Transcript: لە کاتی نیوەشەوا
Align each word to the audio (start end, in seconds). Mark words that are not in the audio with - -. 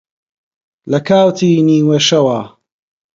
لە 0.91 0.99
کاتی 1.07 1.51
نیوەشەوا 1.67 2.41